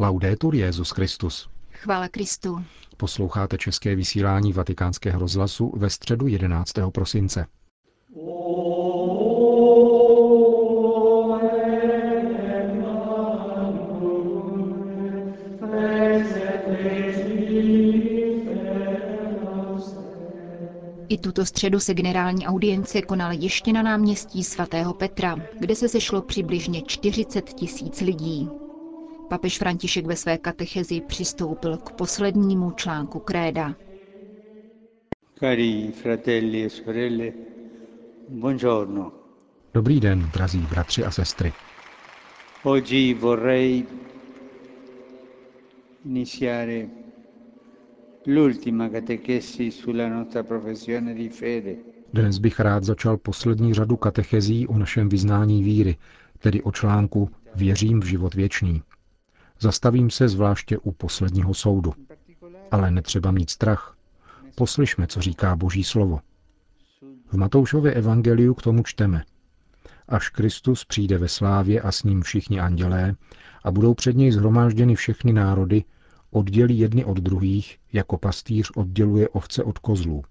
[0.00, 1.48] Laudetur Jezus Christus.
[1.72, 2.64] Chvála Kristu.
[2.96, 6.72] Posloucháte české vysílání Vatikánského rozhlasu ve středu 11.
[6.92, 7.46] prosince.
[21.08, 26.22] I tuto středu se generální audience konala ještě na náměstí svatého Petra, kde se sešlo
[26.22, 28.50] přibližně 40 tisíc lidí.
[29.30, 33.74] Papež František ve své katechezi přistoupil k poslednímu článku kréda.
[35.38, 37.32] Cari fratelli e sorelle,
[38.28, 39.12] buongiorno.
[39.74, 41.52] Dobrý den, drazí bratři a sestry.
[42.62, 43.86] Oggi vorrei
[46.04, 46.88] iniziare
[48.26, 51.76] l'ultima catechesi sulla nostra professione di fede.
[52.12, 55.96] Dnes bych rád začal poslední řadu katechezí o našem vyznání víry,
[56.38, 58.82] tedy o článku Věřím v život věčný.
[59.62, 61.92] Zastavím se zvláště u posledního soudu.
[62.70, 63.96] Ale netřeba mít strach.
[64.54, 66.20] Poslyšme, co říká Boží slovo.
[67.26, 69.24] V Matoušově evangeliu k tomu čteme.
[70.08, 73.14] Až Kristus přijde ve slávě a s ním všichni andělé
[73.64, 75.84] a budou před něj zhromážděny všechny národy,
[76.30, 80.22] oddělí jedny od druhých, jako pastýř odděluje ovce od kozlů.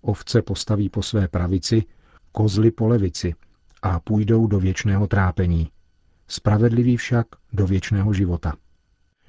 [0.00, 1.84] Ovce postaví po své pravici,
[2.32, 3.34] kozly po levici
[3.82, 5.70] a půjdou do věčného trápení.
[6.32, 8.54] Spravedlivý však do věčného života.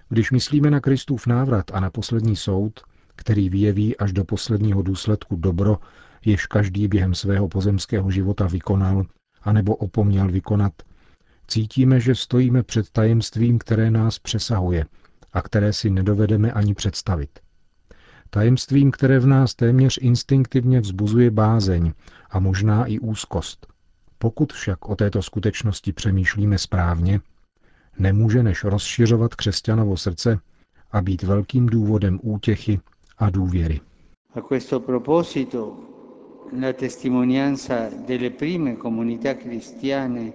[0.09, 2.79] Když myslíme na Kristův návrat a na poslední soud,
[3.15, 5.77] který vyjeví až do posledního důsledku dobro,
[6.25, 9.05] jež každý během svého pozemského života vykonal,
[9.41, 10.73] anebo opomněl vykonat,
[11.47, 14.85] cítíme, že stojíme před tajemstvím, které nás přesahuje
[15.33, 17.39] a které si nedovedeme ani představit.
[18.29, 21.93] Tajemstvím, které v nás téměř instinktivně vzbuzuje bázeň
[22.29, 23.72] a možná i úzkost.
[24.23, 27.19] Pokud však o této skutečnosti přemýšlíme správně,
[27.99, 30.39] nemůže než rozšiřovat křesťanovo srdce
[30.91, 32.79] a být velkým důvodem útěchy
[33.17, 33.81] a důvěry.
[34.35, 35.77] A questo proposito,
[36.61, 37.75] la testimonianza
[38.07, 40.31] delle prime comunità cristiane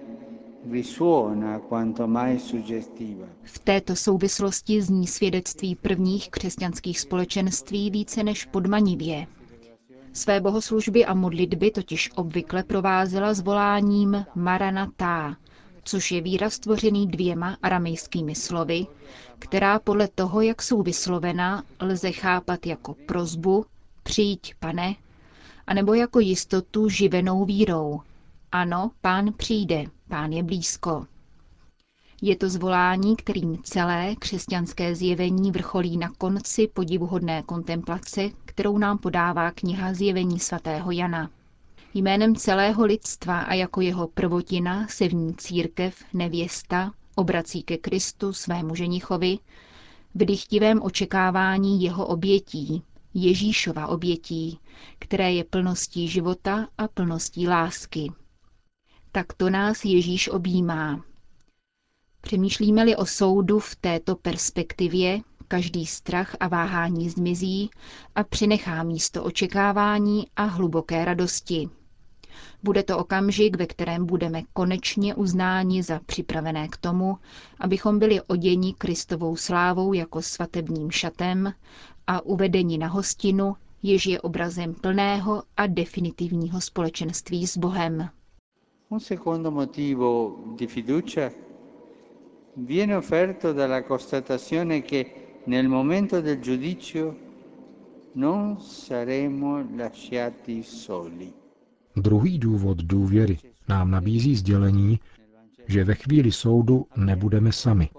[0.71, 3.25] risuona quanto mai suggestiva.
[3.43, 9.27] V této souvislosti zní svědectví prvních křesťanských společenství více než podmanivě.
[10.19, 15.35] Své bohoslužby a modlitby totiž obvykle provázela zvoláním Maranatá,
[15.83, 18.87] což je výraz tvořený dvěma aramejskými slovy,
[19.39, 23.65] která podle toho, jak jsou vyslovena, lze chápat jako prozbu,
[24.03, 24.95] přijď, pane,
[25.67, 28.01] anebo jako jistotu živenou vírou.
[28.51, 31.05] Ano, pán přijde, pán je blízko.
[32.21, 39.51] Je to zvolání, kterým celé křesťanské zjevení vrcholí na konci podivuhodné kontemplace, kterou nám podává
[39.51, 41.29] kniha Zjevení svatého Jana.
[41.93, 48.33] Jménem celého lidstva a jako jeho prvotina se v ní církev, nevěsta, obrací ke Kristu
[48.33, 49.37] svému ženichovi,
[50.15, 54.59] v dychtivém očekávání jeho obětí, Ježíšova obětí,
[54.99, 58.11] které je plností života a plností lásky.
[59.11, 61.03] Tak to nás Ježíš objímá.
[62.29, 67.69] Přemýšlíme-li o soudu v této perspektivě, každý strach a váhání zmizí
[68.15, 71.69] a přinechá místo očekávání a hluboké radosti.
[72.63, 77.17] Bude to okamžik, ve kterém budeme konečně uznáni za připravené k tomu,
[77.59, 81.53] abychom byli oděni Kristovou slávou jako svatebním šatem
[82.07, 88.09] a uvedeni na hostinu, jež je obrazem plného a definitivního společenství s Bohem.
[88.89, 91.31] Un secondo motivo di fiducia
[92.65, 97.15] viene offerto dalla constatazione che nel momento del giudizio
[98.13, 101.33] non saremo lasciati soli.
[101.95, 103.37] Druhý důvod důvěry
[103.67, 104.99] nám nabízí sdělení,
[105.67, 107.89] že ve chvíli soudu nebudeme sami.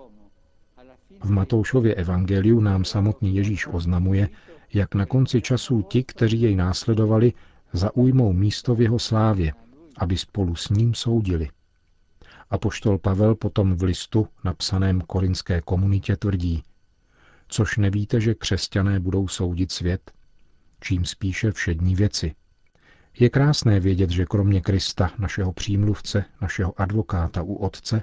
[1.22, 4.28] V Matoušově evangeliu nám samotný Ježíš oznamuje,
[4.74, 7.32] jak na konci časů ti, kteří jej následovali,
[7.72, 9.52] zaujmou místo v jeho slávě,
[9.96, 11.48] aby spolu s ním soudili.
[12.50, 16.62] A poštol Pavel potom v listu, napsaném korinské komunitě, tvrdí,
[17.48, 20.12] což nevíte, že křesťané budou soudit svět,
[20.80, 22.34] čím spíše všední věci.
[23.18, 28.02] Je krásné vědět, že kromě Krista, našeho přímluvce, našeho advokáta u Otce,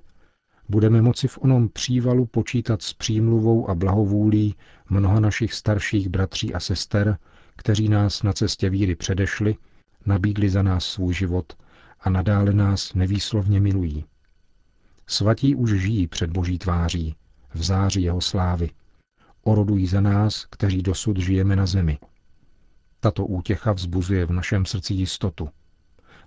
[0.70, 4.56] budeme moci v onom přívalu počítat s přímluvou a blahovůlí
[4.90, 7.18] mnoha našich starších bratří a sester,
[7.56, 9.56] kteří nás na cestě víry předešli,
[10.06, 11.54] nabídli za nás svůj život
[12.00, 14.06] a nadále nás nevýslovně milují.
[15.10, 17.16] Svatí už žijí před Boží tváří,
[17.54, 18.70] v záři jeho slávy.
[19.44, 22.00] Orodují za nás, kteří dosud žijeme na zemi.
[23.00, 25.50] Tato útěcha vzbuzuje v našem srdci jistotu.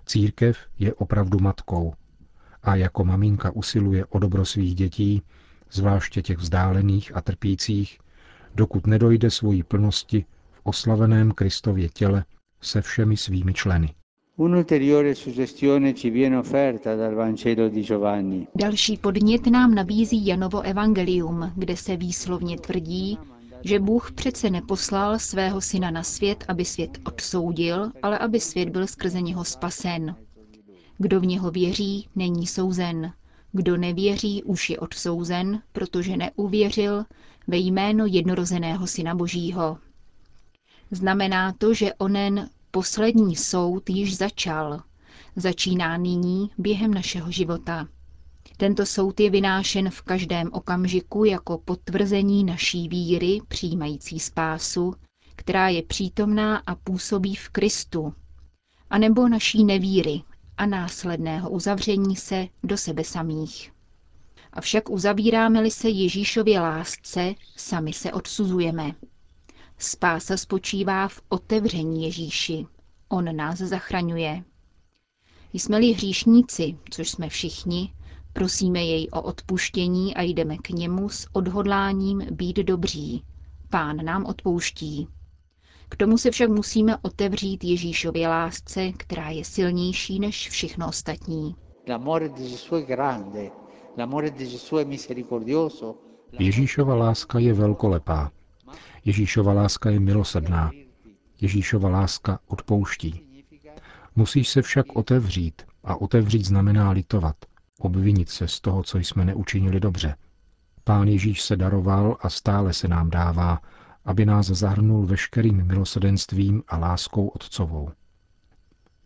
[0.05, 1.93] Církev je opravdu matkou
[2.63, 5.21] a jako maminka usiluje o dobro svých dětí,
[5.71, 7.99] zvláště těch vzdálených a trpících,
[8.55, 12.25] dokud nedojde svojí plnosti v oslaveném Kristově těle
[12.61, 13.93] se všemi svými členy.
[18.55, 23.17] Další podnět nám nabízí Janovo evangelium, kde se výslovně tvrdí,
[23.63, 28.87] že Bůh přece neposlal svého syna na svět, aby svět odsoudil, ale aby svět byl
[28.87, 30.15] skrze něho spasen.
[30.97, 33.13] Kdo v něho věří, není souzen.
[33.51, 37.05] Kdo nevěří, už je odsouzen, protože neuvěřil
[37.47, 39.77] ve jméno jednorozeného Syna Božího.
[40.91, 44.81] Znamená to, že onen poslední soud již začal.
[45.35, 47.87] Začíná nyní během našeho života.
[48.57, 54.93] Tento soud je vynášen v každém okamžiku jako potvrzení naší víry, přijímající spásu,
[55.35, 58.13] která je přítomná a působí v Kristu,
[58.89, 60.21] anebo naší nevíry
[60.57, 63.71] a následného uzavření se do sebe samých.
[64.53, 68.91] Avšak uzavíráme-li se Ježíšově lásce, sami se odsuzujeme.
[69.81, 72.65] Spása spočívá v otevření Ježíši.
[73.09, 74.43] On nás zachraňuje.
[75.53, 77.93] Jsme-li hříšníci, což jsme všichni,
[78.33, 83.23] prosíme jej o odpuštění a jdeme k němu s odhodláním být dobří.
[83.69, 85.07] Pán nám odpouští.
[85.89, 91.55] K tomu se však musíme otevřít Ježíšově lásce, která je silnější než všechno ostatní.
[96.39, 98.31] Ježíšova láska je velkolepá.
[99.05, 100.71] Ježíšova láska je milosrdná.
[101.41, 103.21] Ježíšova láska odpouští.
[104.15, 107.35] Musíš se však otevřít a otevřít znamená litovat,
[107.79, 110.15] obvinit se z toho, co jsme neučinili dobře.
[110.83, 113.61] Pán Ježíš se daroval a stále se nám dává,
[114.05, 117.89] aby nás zahrnul veškerým milosedenstvím a láskou otcovou.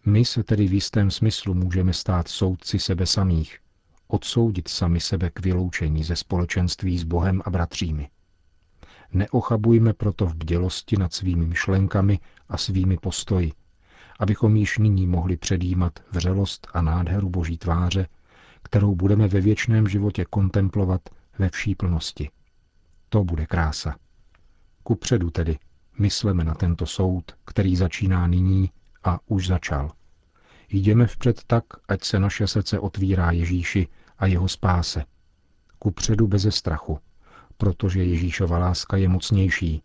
[0.06, 3.60] My se tedy v jistém smyslu můžeme stát soudci sebe samých,
[4.08, 8.10] odsoudit sami sebe k vyloučení ze společenství s Bohem a bratřími.
[9.14, 12.20] Neochabujme proto v bdělosti nad svými myšlenkami
[12.50, 13.52] a svými postoji,
[14.20, 18.08] abychom již nyní mohli předjímat vřelost a nádheru Boží tváře,
[18.64, 21.02] kterou budeme ve věčném životě kontemplovat
[21.40, 22.30] ve vší plnosti.
[23.10, 23.96] To bude krása.
[24.84, 25.58] Ku předu tedy
[26.00, 28.72] mysleme na tento soud, který začíná nyní
[29.04, 29.92] a už začal.
[30.70, 33.88] Jdeme vpřed tak, ať se naše srdce otvírá Ježíši
[34.18, 35.04] a jeho spáse.
[35.80, 37.00] Ku předu beze strachu,
[37.58, 39.82] protože Ježíšova láska je mocnější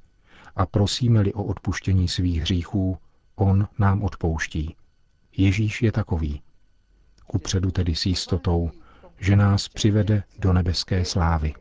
[0.56, 2.99] a prosíme-li o odpuštění svých hříchů,
[3.37, 4.76] on nám odpouští.
[5.37, 6.43] Ježíš je takový.
[7.26, 8.70] Ku předu tedy s jistotou,
[9.19, 11.55] že nás přivede do nebeské slávy.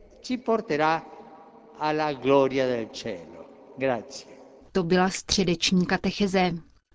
[4.72, 6.52] To byla středeční katecheze.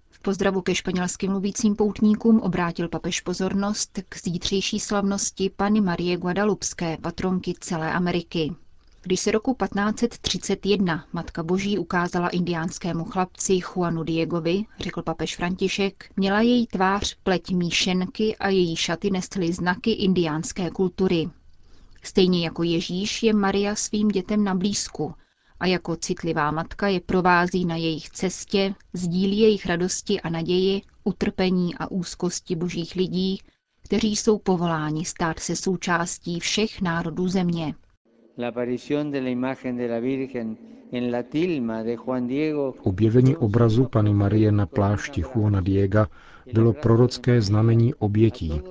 [0.09, 6.97] V pozdravu ke španělským mluvícím poutníkům obrátil papež pozornost k zítřejší slavnosti Pany Marie Guadalupské,
[6.97, 8.55] patronky celé Ameriky.
[9.05, 16.41] Když se roku 1531 Matka Boží ukázala indiánskému chlapci Juanu Diegovi, řekl papež František, měla
[16.41, 21.29] její tvář pleť míšenky a její šaty nestly znaky indiánské kultury.
[22.03, 25.13] Stejně jako Ježíš je Maria svým dětem na blízku
[25.59, 31.75] a jako citlivá matka je provází na jejich cestě, sdílí jejich radosti a naději, utrpení
[31.75, 33.41] a úzkosti božích lidí,
[33.83, 37.75] kteří jsou povoláni stát se součástí všech národů země.
[42.83, 46.07] Objevení obrazu Pany Marie na plášti Juana Diega
[46.53, 48.61] bylo prorocké znamení obětí,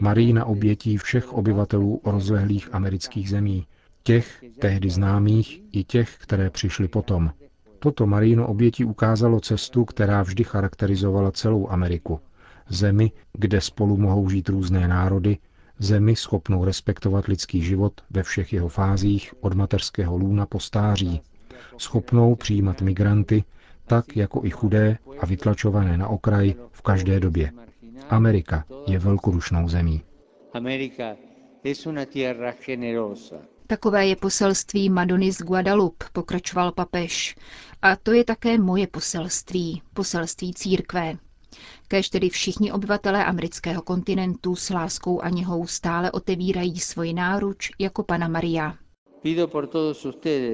[0.00, 3.66] Marína obětí všech obyvatelů rozlehlých amerických zemí,
[4.02, 7.30] těch tehdy známých i těch, které přišly potom.
[7.78, 12.20] Toto Maríno obětí ukázalo cestu, která vždy charakterizovala celou Ameriku.
[12.68, 15.38] Zemi, kde spolu mohou žít různé národy,
[15.84, 21.20] zemi schopnou respektovat lidský život ve všech jeho fázích od mateřského lůna po stáří,
[21.78, 23.44] schopnou přijímat migranty,
[23.86, 27.52] tak jako i chudé a vytlačované na okraj v každé době.
[28.10, 30.02] Amerika je velkorušnou zemí.
[33.66, 37.36] Takové je poselství Madony z Guadalupe, pokračoval papež.
[37.82, 41.16] A to je také moje poselství, poselství církve.
[41.88, 48.02] Kež tedy všichni obyvatelé amerického kontinentu s láskou a něhou stále otevírají svoji náruč jako
[48.02, 48.74] Pana Maria.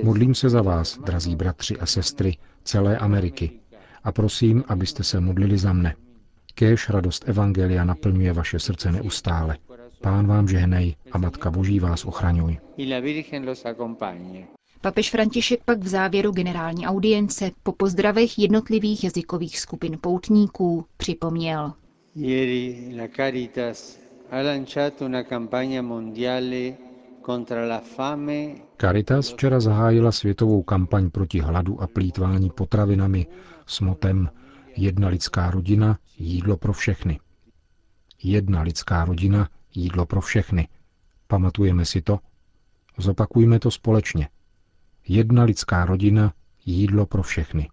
[0.03, 3.51] Modlím se za vás, drazí bratři a sestry celé Ameriky,
[4.05, 5.95] a prosím, abyste se modlili za mne.
[6.55, 9.57] Kéž radost Evangelia naplňuje vaše srdce neustále.
[10.01, 12.59] Pán vám žehnej a Matka Boží vás ochraňuj.
[14.83, 21.73] Papež František pak v závěru generální audience po pozdravech jednotlivých jazykových skupin poutníků připomněl.
[28.81, 33.27] Caritas včera zahájila světovou kampaň proti hladu a plítvání potravinami
[33.67, 34.31] s motem
[34.77, 37.21] Jedna lidská rodina, jídlo pro všechny.
[38.23, 40.69] Jedna lidská rodina, jídlo pro všechny.
[41.27, 42.19] Pamatujeme si to?
[42.99, 44.29] Zopakujme to společně.
[45.13, 46.33] Jedna lidská rodina,
[46.67, 47.69] jídlo pro všechny.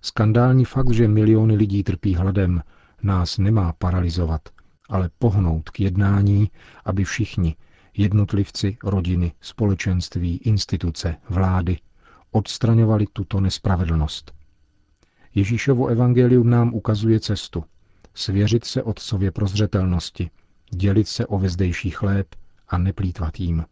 [0.00, 2.62] Skandální fakt, že miliony lidí trpí hladem,
[3.02, 4.40] nás nemá paralizovat,
[4.88, 6.50] ale pohnout k jednání,
[6.84, 7.56] aby všichni,
[7.96, 11.78] jednotlivci, rodiny, společenství, instituce, vlády,
[12.30, 14.32] odstraňovali tuto nespravedlnost.
[15.34, 17.64] Ježíšovo evangelium nám ukazuje cestu.
[18.14, 20.30] Svěřit se Otcově prozřetelnosti,
[20.70, 22.26] dělit se o vezdejší chléb
[22.68, 23.64] a neplýtvat jím.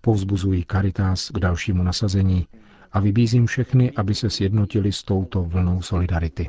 [0.00, 2.46] Povzbuzuji Caritas k dalšímu nasazení
[2.92, 6.46] a vybízím všechny, aby se sjednotili s touto vlnou solidarity.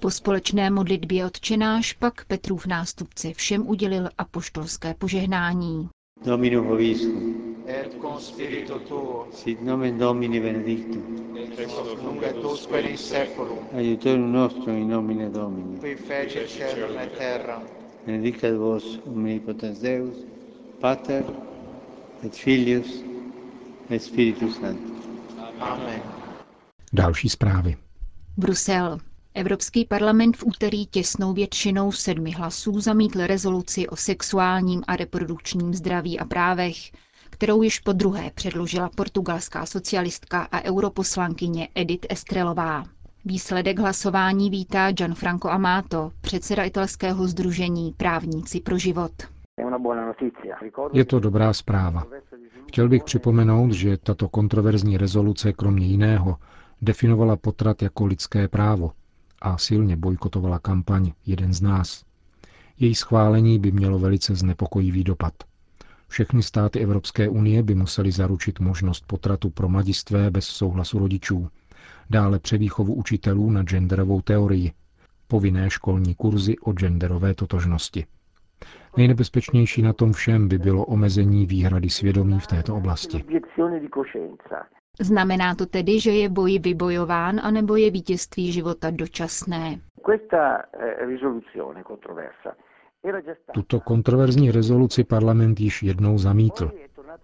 [0.00, 5.88] Po společné modlitbě odčenáš pak Petrův nástupce všem udělil apoštolské požehnání.
[6.24, 7.56] Dominum vobiscum.
[7.66, 9.26] Et con spiritu tuo.
[9.32, 11.02] Sit nomen Domini benedictum.
[11.36, 13.58] Et hoc nunc et usque in seculum.
[13.72, 15.78] Aiutorium nostrum in nomine Domini.
[15.78, 17.62] Qui fecit caelum et terra.
[18.06, 20.16] Benedicat vos omnipotens Deus,
[20.80, 21.24] Pater
[22.24, 22.86] et Filius
[23.90, 25.04] et Spiritus Sanctus.
[25.60, 26.02] Amen.
[26.92, 27.76] Další zprávy.
[28.36, 28.98] Brusel.
[29.34, 36.18] Evropský parlament v úterý těsnou většinou sedmi hlasů zamítl rezoluci o sexuálním a reprodukčním zdraví
[36.18, 36.76] a právech,
[37.30, 42.84] kterou již po druhé předložila portugalská socialistka a europoslankyně Edith Estrelová.
[43.28, 49.12] Výsledek hlasování vítá Gianfranco Amato, předseda italského združení Právníci pro život.
[50.92, 52.06] Je to dobrá zpráva.
[52.68, 56.36] Chtěl bych připomenout, že tato kontroverzní rezoluce kromě jiného
[56.82, 58.92] definovala potrat jako lidské právo
[59.42, 62.04] a silně bojkotovala kampaň Jeden z nás.
[62.78, 65.32] Její schválení by mělo velice znepokojivý dopad.
[66.08, 71.48] Všechny státy Evropské unie by museli zaručit možnost potratu pro mladistvé bez souhlasu rodičů,
[72.10, 74.72] dále převýchovu učitelů na genderovou teorii,
[75.28, 78.06] povinné školní kurzy o genderové totožnosti.
[78.96, 83.24] Nejnebezpečnější na tom všem by bylo omezení výhrady svědomí v této oblasti.
[85.00, 89.80] Znamená to tedy, že je boj vybojován, anebo je vítězství života dočasné?
[93.54, 96.70] Tuto kontroverzní rezoluci parlament již jednou zamítl.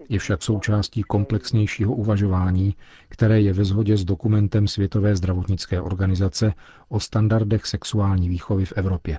[0.08, 2.74] Je však součástí komplexnějšího uvažování,
[3.08, 6.52] které je ve shodě s dokumentem Světové zdravotnické organizace
[6.88, 9.18] o standardech sexuální výchovy v Evropě.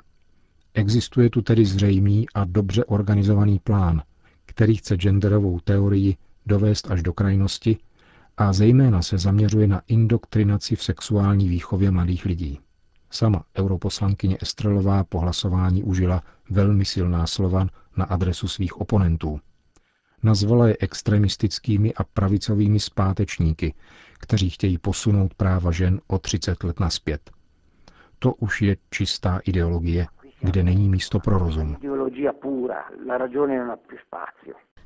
[0.74, 4.02] Existuje tu tedy zřejmý a dobře organizovaný plán,
[4.46, 7.78] který chce genderovou teorii dovést až do krajnosti
[8.38, 12.60] a zejména se zaměřuje na indoktrinaci v sexuální výchově mladých lidí.
[13.10, 19.40] Sama europoslankyně Estrelová po hlasování užila velmi silná slova na adresu svých oponentů.
[20.24, 23.74] Nazvala je extremistickými a pravicovými zpátečníky,
[24.20, 27.32] kteří chtějí posunout práva žen o 30 let naspět.
[28.20, 30.08] To už je čistá ideologie,
[30.42, 31.78] kde není místo pro rozum.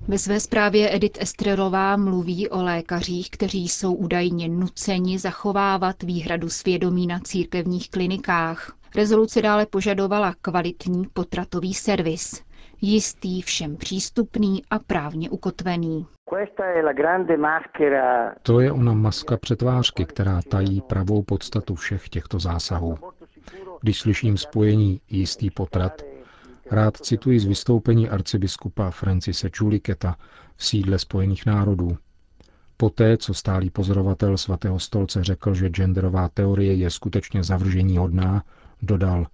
[0.08, 7.08] Ve své zprávě Edith Estrelová mluví o lékařích, kteří jsou údajně nuceni zachovávat výhradu svědomí
[7.08, 8.72] na církevních klinikách.
[8.96, 12.44] Rezoluce dále požadovala kvalitní potratový servis,
[12.82, 16.06] jistý, všem přístupný a právně ukotvený.
[18.44, 22.98] To je ona maska přetvářky, která tají pravou podstatu všech těchto zásahů.
[23.82, 26.02] Když slyším spojení jistý potrat,
[26.72, 30.16] rád cituji z vystoupení arcibiskupa Francise Čuliketa
[30.56, 31.98] v sídle Spojených národů.
[32.78, 38.44] Poté, co stálý pozorovatel svatého stolce řekl, že genderová teorie je skutečně zavržení hodná,
[38.82, 39.26] dodal,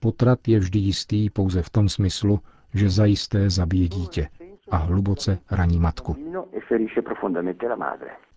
[0.00, 2.40] potrat je vždy jistý pouze v tom smyslu,
[2.74, 4.28] že zajisté zabije dítě
[4.70, 6.16] a hluboce raní matku.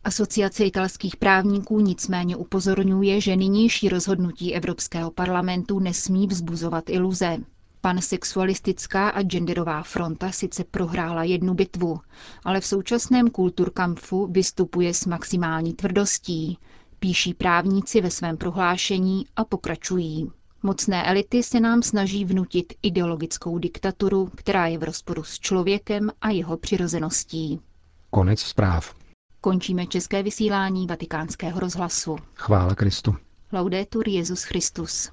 [0.03, 7.37] Asociace italských právníků nicméně upozorňuje, že nynější rozhodnutí Evropského parlamentu nesmí vzbuzovat iluze.
[7.81, 11.99] Pansexualistická a genderová fronta sice prohrála jednu bitvu,
[12.45, 16.57] ale v současném kulturkampfu vystupuje s maximální tvrdostí,
[16.99, 20.31] píší právníci ve svém prohlášení a pokračují.
[20.63, 26.29] Mocné elity se nám snaží vnutit ideologickou diktaturu, která je v rozporu s člověkem a
[26.29, 27.61] jeho přirozeností.
[28.09, 28.95] Konec zpráv.
[29.41, 32.15] Končíme české vysílání vatikánského rozhlasu.
[32.35, 33.15] Chvála Kristu.
[33.53, 35.11] Laudetur Jezus Christus.